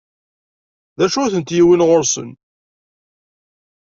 [0.97, 2.29] D acu i tent-iwwin ɣur-sen?